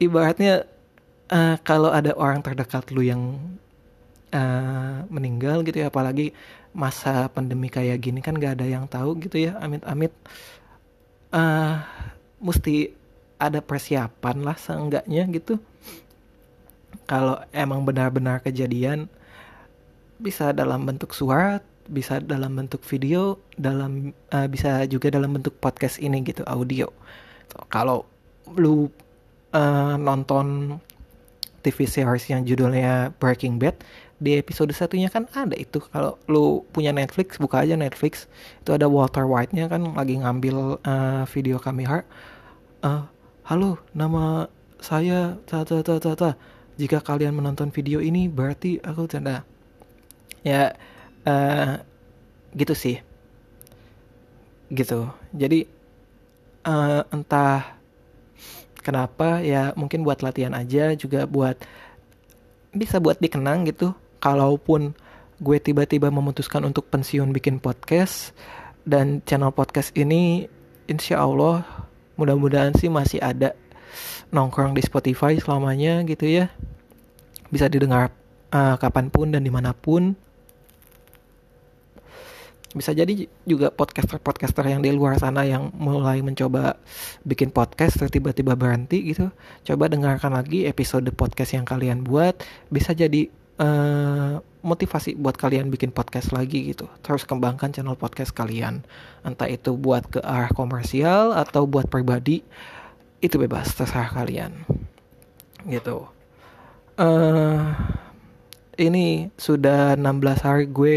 ibaratnya 0.00 0.64
uh, 1.28 1.60
kalau 1.60 1.92
ada 1.92 2.16
orang 2.16 2.40
terdekat 2.40 2.88
lu 2.96 3.04
yang 3.04 3.36
uh, 4.34 5.06
meninggal 5.06 5.62
gitu 5.62 5.86
ya, 5.86 5.88
apalagi 5.88 6.34
masa 6.74 7.30
pandemi 7.30 7.70
kayak 7.70 8.02
gini 8.02 8.18
kan 8.18 8.34
gak 8.34 8.58
ada 8.58 8.66
yang 8.66 8.90
tahu 8.90 9.14
gitu 9.22 9.38
ya. 9.38 9.54
Amit-amit 9.62 10.10
uh, 11.30 11.78
mesti 12.42 12.92
ada 13.38 13.62
persiapan 13.62 14.36
lah 14.42 14.56
seenggaknya 14.58 15.26
gitu 15.30 15.58
kalau 17.04 17.36
emang 17.52 17.84
benar-benar 17.84 18.40
kejadian 18.40 19.10
bisa 20.16 20.54
dalam 20.54 20.86
bentuk 20.88 21.12
suara 21.12 21.60
bisa 21.84 22.16
dalam 22.22 22.56
bentuk 22.56 22.80
video 22.88 23.36
dalam 23.60 24.16
uh, 24.32 24.48
bisa 24.48 24.88
juga 24.88 25.12
dalam 25.12 25.36
bentuk 25.36 25.52
podcast 25.60 26.00
ini 26.00 26.24
gitu 26.24 26.40
audio 26.48 26.88
kalau 27.68 28.08
lu 28.56 28.88
uh, 29.52 29.96
nonton 30.00 30.78
TV 31.60 31.84
series 31.84 32.28
yang 32.28 32.48
judulnya 32.48 33.12
Breaking 33.20 33.60
Bad 33.60 33.76
di 34.24 34.40
episode 34.40 34.72
satunya 34.72 35.12
kan 35.12 35.28
ada 35.36 35.52
itu. 35.52 35.84
Kalau 35.92 36.16
lu 36.24 36.64
punya 36.72 36.96
Netflix 36.96 37.36
buka 37.36 37.60
aja 37.60 37.76
Netflix. 37.76 38.24
Itu 38.64 38.72
ada 38.72 38.88
Walter 38.88 39.28
White-nya 39.28 39.68
kan 39.68 39.92
lagi 39.92 40.16
ngambil 40.16 40.80
uh, 40.80 41.28
video 41.28 41.60
kamera 41.60 42.08
uh, 42.84 43.08
halo 43.48 43.80
nama 43.96 44.46
saya 44.80 45.40
ta 45.48 45.64
ta 45.64 45.80
ta 45.80 45.96
ta 45.96 46.12
ta. 46.12 46.30
Jika 46.76 47.00
kalian 47.00 47.32
menonton 47.38 47.72
video 47.72 48.00
ini 48.00 48.26
berarti 48.28 48.82
aku 48.84 49.08
tanda. 49.08 49.44
Ya 50.44 50.76
uh, 51.24 51.80
gitu 52.52 52.74
sih. 52.76 53.00
Gitu. 54.68 55.08
Jadi 55.32 55.64
uh, 56.68 57.04
entah 57.08 57.78
kenapa 58.84 59.40
ya 59.40 59.72
mungkin 59.78 60.04
buat 60.04 60.20
latihan 60.20 60.52
aja 60.52 60.92
juga 60.92 61.24
buat 61.24 61.56
bisa 62.74 62.98
buat 63.00 63.16
dikenang 63.22 63.64
gitu 63.70 63.96
kalaupun 64.24 64.96
gue 65.36 65.60
tiba-tiba 65.60 66.08
memutuskan 66.08 66.64
untuk 66.64 66.88
pensiun 66.88 67.28
bikin 67.36 67.60
podcast 67.60 68.32
dan 68.88 69.20
channel 69.28 69.52
podcast 69.52 69.92
ini 69.92 70.48
insya 70.88 71.20
Allah 71.20 71.60
mudah-mudahan 72.16 72.72
sih 72.72 72.88
masih 72.88 73.20
ada 73.20 73.52
nongkrong 74.32 74.72
di 74.72 74.80
Spotify 74.80 75.36
selamanya 75.36 76.00
gitu 76.08 76.24
ya. 76.24 76.48
Bisa 77.52 77.68
didengar 77.68 78.08
uh, 78.48 78.80
kapan 78.80 79.12
pun 79.12 79.28
dan 79.28 79.44
di 79.44 79.52
mana 79.52 79.76
pun. 79.76 80.16
Bisa 82.74 82.90
jadi 82.90 83.30
juga 83.46 83.70
podcaster-podcaster 83.70 84.66
yang 84.66 84.82
di 84.82 84.90
luar 84.90 85.14
sana 85.22 85.46
yang 85.46 85.70
mulai 85.78 86.18
mencoba 86.26 86.74
bikin 87.22 87.54
podcast 87.54 88.02
tiba-tiba 88.10 88.58
berhenti 88.58 89.14
gitu. 89.14 89.30
Coba 89.62 89.86
dengarkan 89.86 90.34
lagi 90.34 90.66
episode 90.66 91.06
podcast 91.14 91.54
yang 91.54 91.62
kalian 91.62 92.02
buat. 92.02 92.42
Bisa 92.74 92.90
jadi 92.90 93.30
uh, 93.58 94.40
motivasi 94.64 95.20
buat 95.20 95.36
kalian 95.36 95.68
bikin 95.68 95.92
podcast 95.92 96.32
lagi 96.32 96.72
gitu. 96.72 96.88
Terus 97.04 97.28
kembangkan 97.28 97.70
channel 97.70 98.00
podcast 98.00 98.32
kalian. 98.32 98.82
Entah 99.22 99.46
itu 99.46 99.76
buat 99.76 100.08
ke 100.08 100.24
arah 100.24 100.50
komersial 100.50 101.36
atau 101.36 101.68
buat 101.68 101.86
pribadi 101.92 102.40
itu 103.20 103.36
bebas 103.36 103.76
terserah 103.76 104.08
kalian. 104.08 104.64
Gitu. 105.68 106.08
Uh, 106.96 107.74
ini 108.80 109.28
sudah 109.36 109.98
16 109.98 110.46
hari 110.46 110.66
gue 110.70 110.96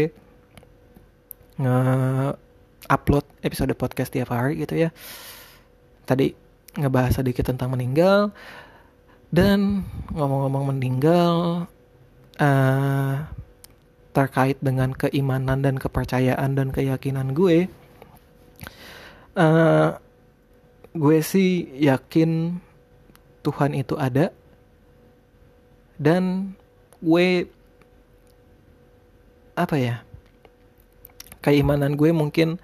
nge-upload 1.58 3.26
episode 3.42 3.74
podcast 3.76 4.14
tiap 4.14 4.32
hari 4.32 4.64
gitu 4.64 4.88
ya. 4.88 4.90
Tadi 6.08 6.32
ngebahas 6.78 7.20
sedikit 7.20 7.52
tentang 7.52 7.74
meninggal. 7.74 8.32
Dan 9.28 9.84
ngomong-ngomong 10.16 10.72
meninggal 10.72 11.68
uh, 12.38 13.26
terkait 14.14 14.58
dengan 14.58 14.90
keimanan 14.94 15.62
dan 15.62 15.76
kepercayaan 15.78 16.58
dan 16.58 16.74
keyakinan 16.74 17.36
gue. 17.36 17.70
Uh, 19.38 19.94
gue 20.98 21.18
sih 21.22 21.70
yakin 21.78 22.58
Tuhan 23.46 23.76
itu 23.78 23.94
ada 23.94 24.34
dan 25.94 26.54
gue 26.98 27.46
apa 29.54 29.76
ya 29.78 30.02
keimanan 31.42 31.94
gue 31.94 32.10
mungkin 32.10 32.58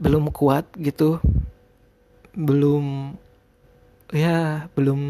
belum 0.00 0.32
kuat 0.32 0.64
gitu 0.80 1.20
belum 2.32 3.16
ya 4.12 4.68
belum 4.72 5.00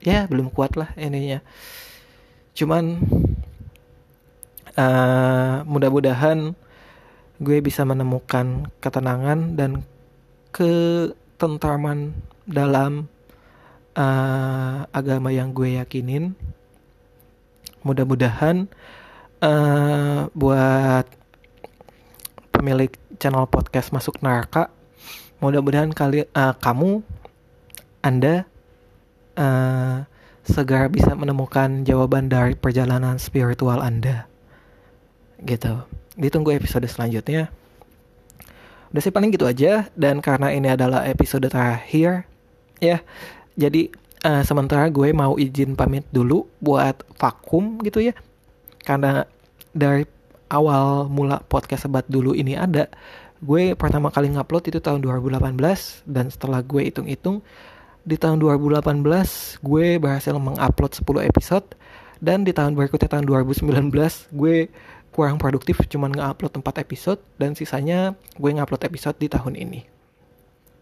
ya 0.00 0.24
belum 0.28 0.48
kuat 0.52 0.80
lah 0.80 0.92
ininya 0.96 1.44
cuman 2.56 3.00
uh, 4.76 5.62
mudah-mudahan 5.64 6.54
gue 7.40 7.58
bisa 7.64 7.82
menemukan 7.88 8.68
ketenangan 8.84 9.56
dan 9.56 9.82
ketentraman 10.52 12.12
dalam 12.44 13.08
uh, 13.96 14.84
agama 14.92 15.32
yang 15.32 15.56
gue 15.56 15.80
yakinin. 15.80 16.36
Mudah-mudahan 17.80 18.68
uh, 19.40 20.28
buat 20.36 21.08
pemilik 22.52 22.92
channel 23.16 23.48
podcast 23.48 23.88
masuk 23.88 24.20
neraka 24.20 24.68
mudah-mudahan 25.40 25.88
kali 25.96 26.28
uh, 26.36 26.52
kamu 26.60 27.00
anda 28.04 28.44
uh, 29.40 30.04
segera 30.44 30.88
bisa 30.88 31.12
menemukan 31.12 31.84
jawaban 31.84 32.28
dari 32.32 32.56
perjalanan 32.56 33.20
spiritual 33.20 33.80
anda. 33.80 34.28
Gitu. 35.42 35.80
Ditunggu 36.16 36.56
episode 36.56 36.86
selanjutnya. 36.88 37.52
Udah 38.90 39.02
sih 39.02 39.14
paling 39.14 39.30
gitu 39.32 39.46
aja. 39.46 39.88
Dan 39.96 40.20
karena 40.24 40.52
ini 40.52 40.72
adalah 40.72 41.06
episode 41.06 41.46
terakhir 41.48 42.26
ya 42.80 43.04
jadi 43.60 43.92
uh, 44.24 44.40
sementara 44.40 44.88
gue 44.88 45.12
mau 45.12 45.36
izin 45.36 45.76
pamit 45.76 46.08
dulu 46.08 46.48
buat 46.64 47.04
vakum 47.20 47.76
gitu 47.84 48.00
ya. 48.00 48.16
Karena 48.80 49.28
dari 49.76 50.08
awal 50.50 51.06
mula 51.12 51.44
podcast 51.46 51.86
sebat 51.86 52.08
dulu 52.08 52.32
ini 52.32 52.56
ada, 52.56 52.88
gue 53.44 53.76
pertama 53.76 54.08
kali 54.08 54.32
ngupload 54.32 54.72
itu 54.72 54.80
tahun 54.80 55.04
2018 55.04 56.08
dan 56.08 56.32
setelah 56.32 56.64
gue 56.64 56.88
hitung-hitung 56.88 57.44
di 58.04 58.16
tahun 58.16 58.40
2018 58.40 59.60
gue 59.60 59.86
berhasil 60.00 60.34
mengupload 60.36 60.92
10 61.00 61.30
episode. 61.30 61.66
Dan 62.20 62.44
di 62.44 62.52
tahun 62.52 62.76
berikutnya 62.76 63.08
tahun 63.08 63.24
2019 63.24 63.90
gue 64.36 64.68
kurang 65.10 65.40
produktif 65.40 65.80
cuman 65.88 66.12
ngupload 66.12 66.60
4 66.60 66.84
episode. 66.84 67.20
Dan 67.40 67.56
sisanya 67.56 68.12
gue 68.36 68.50
ngupload 68.52 68.82
episode 68.86 69.16
di 69.16 69.28
tahun 69.28 69.56
ini. 69.56 69.80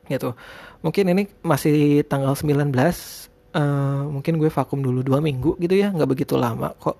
Gitu. 0.08 0.34
Mungkin 0.82 1.04
ini 1.12 1.22
masih 1.44 2.02
tanggal 2.08 2.34
19 2.34 2.48
uh, 2.58 3.58
eh, 3.58 4.02
mungkin 4.08 4.36
gue 4.40 4.50
vakum 4.52 4.80
dulu 4.80 5.00
dua 5.04 5.20
minggu 5.24 5.56
gitu 5.60 5.74
ya 5.76 5.92
nggak 5.92 6.08
begitu 6.08 6.34
lama 6.36 6.72
kok. 6.76 6.98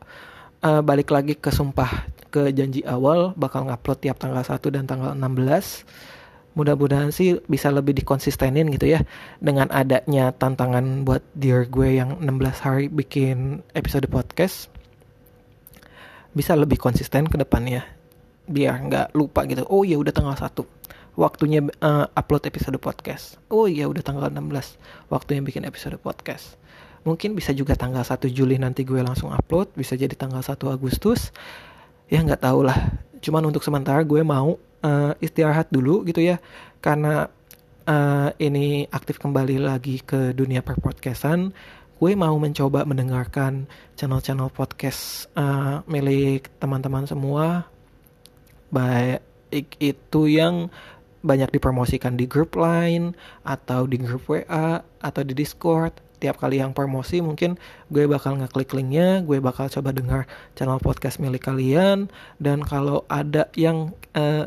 Uh, 0.59 0.83
balik 0.83 1.15
lagi 1.15 1.39
ke 1.39 1.55
sumpah 1.55 2.11
ke 2.35 2.51
janji 2.51 2.83
awal 2.83 3.31
bakal 3.39 3.65
ngupload 3.65 3.99
tiap 4.03 4.19
tanggal 4.19 4.43
1 4.43 4.59
dan 4.75 4.85
tanggal 4.91 5.15
16 5.15 6.18
mudah-mudahan 6.59 7.15
sih 7.15 7.39
bisa 7.47 7.71
lebih 7.71 7.95
dikonsistenin 7.95 8.67
gitu 8.75 8.91
ya 8.91 9.07
dengan 9.39 9.71
adanya 9.71 10.35
tantangan 10.35 11.07
buat 11.07 11.23
dear 11.39 11.71
gue 11.71 12.03
yang 12.03 12.19
16 12.19 12.67
hari 12.67 12.91
bikin 12.91 13.63
episode 13.79 14.11
podcast 14.11 14.67
bisa 16.35 16.59
lebih 16.59 16.83
konsisten 16.83 17.31
ke 17.31 17.39
depannya 17.39 17.87
biar 18.51 18.81
nggak 18.91 19.07
lupa 19.15 19.47
gitu. 19.47 19.63
Oh 19.71 19.87
ya 19.87 20.01
udah 20.01 20.11
tanggal 20.11 20.35
1 20.35 20.51
waktunya 21.15 21.63
uh, 21.83 22.07
upload 22.15 22.51
episode 22.51 22.75
podcast. 22.83 23.39
Oh 23.51 23.71
ya 23.71 23.87
udah 23.87 24.03
tanggal 24.03 24.27
16 24.27 25.13
waktunya 25.15 25.43
bikin 25.47 25.63
episode 25.63 25.95
podcast. 26.03 26.59
Mungkin 27.07 27.39
bisa 27.39 27.55
juga 27.55 27.79
tanggal 27.79 28.03
1 28.03 28.27
Juli 28.35 28.59
nanti 28.59 28.83
gue 28.83 28.99
langsung 28.99 29.31
upload 29.31 29.71
bisa 29.79 29.95
jadi 29.95 30.15
tanggal 30.19 30.43
1 30.43 30.59
Agustus. 30.71 31.31
Ya 32.11 32.19
nggak 32.25 32.43
tahu 32.43 32.67
lah. 32.67 32.99
Cuman 33.23 33.47
untuk 33.47 33.63
sementara 33.63 34.03
gue 34.03 34.23
mau 34.25 34.59
uh, 34.83 35.13
istirahat 35.23 35.71
dulu 35.71 36.05
gitu 36.07 36.21
ya. 36.23 36.43
Karena 36.79 37.27
uh, 37.89 38.31
ini 38.39 38.85
aktif 38.93 39.19
kembali 39.19 39.63
lagi 39.63 40.05
ke 40.05 40.37
dunia 40.37 40.61
perpodcastan 40.61 41.55
gue 41.99 42.15
mau 42.15 42.39
mencoba 42.39 42.87
mendengarkan 42.87 43.67
channel-channel 43.99 44.55
podcast 44.55 45.27
uh, 45.35 45.83
milik 45.91 46.47
teman-teman 46.63 47.11
semua. 47.11 47.67
Baik 48.71 49.75
itu 49.83 50.31
yang 50.31 50.71
banyak 51.27 51.51
dipromosikan 51.51 52.15
di 52.15 52.31
grup 52.31 52.55
lain 52.55 53.19
atau 53.43 53.91
di 53.91 53.99
grup 53.99 54.31
WA 54.31 54.79
atau 55.03 55.23
di 55.27 55.35
Discord. 55.35 55.91
Tiap 56.23 56.39
kali 56.39 56.63
yang 56.63 56.71
promosi 56.71 57.19
mungkin 57.19 57.59
gue 57.91 58.07
bakal 58.07 58.39
ngeklik 58.39 58.75
linknya 58.75 59.23
gue 59.23 59.39
bakal 59.43 59.67
coba 59.67 59.91
dengar 59.91 60.31
channel 60.55 60.79
podcast 60.79 61.19
milik 61.19 61.51
kalian. 61.51 62.07
Dan 62.39 62.63
kalau 62.63 63.03
ada 63.11 63.51
yang 63.59 63.91
uh, 64.15 64.47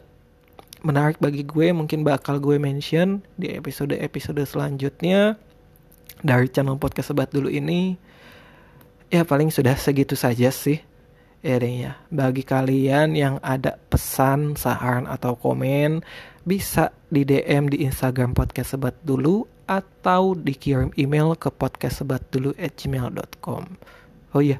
menarik 0.81 1.21
bagi 1.21 1.45
gue 1.45 1.69
mungkin 1.73 2.01
bakal 2.01 2.41
gue 2.41 2.57
mention 2.57 3.21
di 3.37 3.53
episode-episode 3.53 4.41
selanjutnya 4.45 5.37
dari 6.21 6.47
channel 6.49 6.77
podcast 6.77 7.07
sebat 7.13 7.31
dulu 7.33 7.49
ini. 7.49 7.97
Ya 9.11 9.25
paling 9.27 9.51
sudah 9.51 9.75
segitu 9.77 10.15
saja 10.17 10.51
sih. 10.53 10.79
Ya 11.41 11.97
bagi 12.13 12.45
kalian 12.45 13.17
yang 13.17 13.41
ada 13.41 13.81
pesan 13.89 14.53
saran 14.53 15.09
atau 15.09 15.33
komen 15.33 16.05
bisa 16.45 16.93
di 17.09 17.25
DM 17.25 17.65
di 17.69 17.77
Instagram 17.85 18.33
podcast 18.37 18.77
sebat 18.77 18.93
dulu 19.01 19.47
atau 19.65 20.37
dikirim 20.37 20.93
email 20.99 21.35
ke 21.37 21.49
podcastsebatdulu@gmail.com. 21.49 23.63
Oh 24.31 24.41
iya, 24.43 24.59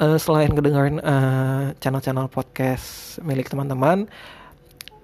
uh, 0.00 0.16
selain 0.16 0.56
kedengaran 0.56 0.96
uh, 1.04 1.76
channel-channel 1.78 2.28
podcast 2.32 3.20
milik 3.22 3.52
teman-teman, 3.52 4.08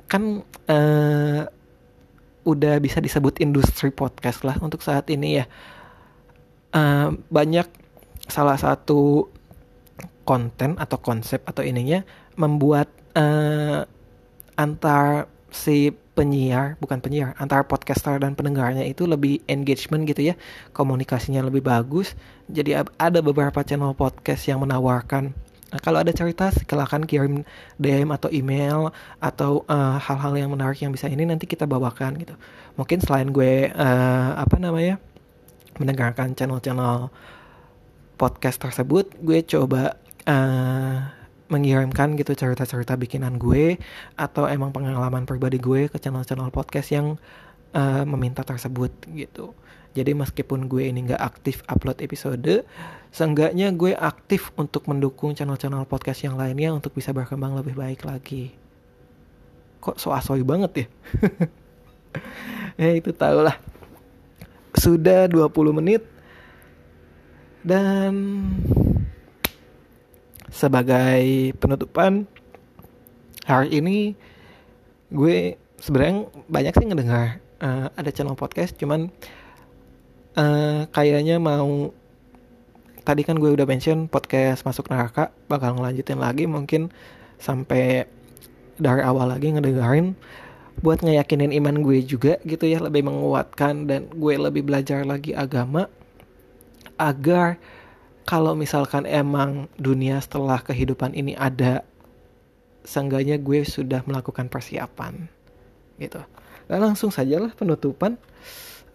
kan 0.06 0.42
uh, 0.70 1.42
udah 2.46 2.74
bisa 2.78 3.02
disebut 3.02 3.42
industri 3.42 3.90
podcast 3.90 4.46
lah 4.46 4.54
untuk 4.62 4.82
saat 4.82 5.10
ini 5.10 5.42
ya. 5.42 5.46
Uh, 6.70 7.14
banyak 7.30 7.66
salah 8.26 8.58
satu 8.58 9.30
konten 10.26 10.74
atau 10.76 10.98
konsep 10.98 11.40
atau 11.46 11.62
ininya 11.62 12.02
membuat 12.34 12.90
uh, 13.14 13.86
antar 14.58 15.30
si 15.54 15.94
penyiar 16.16 16.80
bukan 16.80 16.98
penyiar 16.98 17.36
antara 17.36 17.62
podcaster 17.62 18.18
dan 18.18 18.32
pendengarnya 18.32 18.82
itu 18.88 19.04
lebih 19.04 19.44
engagement 19.46 20.08
gitu 20.08 20.32
ya 20.32 20.34
komunikasinya 20.72 21.44
lebih 21.44 21.62
bagus 21.62 22.16
jadi 22.48 22.88
ada 22.96 23.20
beberapa 23.20 23.60
channel 23.62 23.92
podcast 23.92 24.48
yang 24.48 24.64
menawarkan 24.64 25.36
Nah, 25.66 25.82
kalau 25.82 25.98
ada 25.98 26.14
cerita 26.14 26.54
silakan 26.54 27.02
kirim 27.10 27.42
DM 27.82 28.14
atau 28.14 28.30
email 28.30 28.94
atau 29.18 29.66
eh, 29.66 29.96
hal-hal 29.98 30.32
uh, 30.34 30.38
yang 30.38 30.50
menarik 30.54 30.78
yang 30.78 30.94
bisa 30.94 31.10
ini 31.10 31.26
nanti 31.26 31.50
kita 31.50 31.66
bawakan 31.66 32.14
gitu. 32.22 32.38
Mungkin 32.78 33.02
selain 33.02 33.34
gue 33.34 33.74
uh, 33.74 34.30
apa 34.38 34.56
namanya 34.62 35.02
mendengarkan 35.76 36.38
channel-channel 36.38 37.10
podcast 38.16 38.62
tersebut, 38.62 39.12
gue 39.20 39.42
coba 39.44 39.98
uh, 40.24 40.96
mengirimkan 41.46 42.14
gitu 42.18 42.34
cerita-cerita 42.34 42.98
bikinan 42.98 43.38
gue 43.38 43.78
atau 44.18 44.50
emang 44.50 44.70
pengalaman 44.70 45.26
pribadi 45.26 45.58
gue 45.58 45.90
ke 45.90 45.98
channel-channel 45.98 46.50
podcast 46.54 46.94
yang 46.94 47.18
uh, 47.74 48.02
meminta 48.06 48.46
tersebut 48.46 48.94
gitu. 49.14 49.52
Jadi 49.96 50.12
meskipun 50.12 50.68
gue 50.68 50.92
ini 50.92 51.08
nggak 51.08 51.22
aktif 51.24 51.64
upload 51.72 52.04
episode, 52.04 52.68
seenggaknya 53.08 53.72
gue 53.72 53.96
aktif 53.96 54.52
untuk 54.60 54.84
mendukung 54.92 55.32
channel-channel 55.32 55.88
podcast 55.88 56.20
yang 56.20 56.36
lainnya 56.36 56.76
untuk 56.76 56.92
bisa 56.92 57.16
berkembang 57.16 57.56
lebih 57.56 57.72
baik 57.72 58.04
lagi. 58.04 58.52
Kok 59.80 59.96
so 59.96 60.12
asoy 60.12 60.44
banget 60.44 60.84
ya? 60.84 60.86
ya 62.84 62.90
itu 62.92 63.08
tau 63.16 63.40
lah. 63.40 63.56
Sudah 64.76 65.24
20 65.32 65.48
menit 65.80 66.04
dan 67.64 68.12
sebagai 70.52 71.56
penutupan 71.56 72.28
hari 73.48 73.80
ini 73.80 74.12
gue 75.10 75.56
sebenarnya 75.80 76.30
banyak 76.48 76.72
sih 76.74 76.86
ngedengar 76.86 77.26
uh, 77.62 77.90
ada 77.94 78.10
channel 78.10 78.38
podcast 78.38 78.74
cuman 78.78 79.10
uh, 80.36 80.86
kayaknya 80.92 81.40
mau 81.40 81.90
tadi 83.02 83.22
kan 83.22 83.38
gue 83.38 83.50
udah 83.50 83.66
mention 83.66 84.06
podcast 84.10 84.62
masuk 84.66 84.90
neraka 84.90 85.30
bakal 85.46 85.78
ngelanjutin 85.78 86.18
lagi 86.18 86.44
mungkin 86.44 86.90
sampai 87.40 88.06
dari 88.76 89.02
awal 89.02 89.32
lagi 89.32 89.52
ngedengerin 89.52 90.16
buat 90.84 91.00
ngeyakinin 91.00 91.56
iman 91.56 91.80
gue 91.80 92.04
juga 92.04 92.36
gitu 92.44 92.68
ya 92.68 92.82
lebih 92.84 93.08
menguatkan 93.08 93.88
dan 93.88 94.12
gue 94.12 94.34
lebih 94.36 94.66
belajar 94.68 95.08
lagi 95.08 95.32
agama 95.32 95.88
agar 97.00 97.56
kalau 98.26 98.58
misalkan 98.58 99.06
emang 99.06 99.70
dunia 99.78 100.18
setelah 100.18 100.60
kehidupan 100.60 101.14
ini 101.14 101.38
ada 101.38 101.86
seenggaknya 102.82 103.38
gue 103.38 103.62
sudah 103.62 104.02
melakukan 104.04 104.50
persiapan 104.50 105.30
gitu. 106.02 106.20
Dan 106.66 106.82
langsung 106.82 107.14
sajalah 107.14 107.54
penutupan 107.54 108.18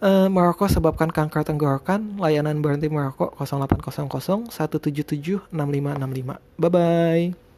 Uh, 0.02 0.26
merokok 0.26 0.66
sebabkan 0.66 1.14
kanker 1.14 1.46
tenggorokan. 1.46 2.18
Layanan 2.18 2.58
berhenti 2.58 2.90
merokok 2.90 3.38
0800 3.38 4.50
177 4.50 5.46
6565. 5.54 6.42
Bye 6.58 6.70
bye. 6.74 7.51